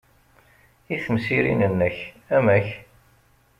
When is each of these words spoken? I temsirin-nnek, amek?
I 0.93 0.97
temsirin-nnek, 1.03 1.97
amek? 2.37 2.67